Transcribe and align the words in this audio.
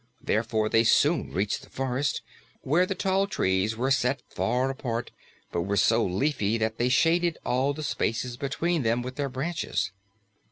Therefore 0.19 0.67
they 0.67 0.83
soon 0.83 1.31
reached 1.31 1.61
the 1.61 1.69
forest, 1.69 2.23
where 2.61 2.87
the 2.87 2.95
tall 2.95 3.27
trees 3.27 3.77
were 3.77 3.91
set 3.91 4.23
far 4.29 4.71
apart 4.71 5.11
but 5.51 5.61
were 5.61 5.77
so 5.77 6.03
leafy 6.03 6.57
that 6.57 6.79
they 6.79 6.89
shaded 6.89 7.37
all 7.45 7.71
the 7.71 7.83
spaces 7.83 8.35
between 8.35 8.81
them 8.81 9.03
with 9.03 9.15
their 9.15 9.29
branches. 9.29 9.91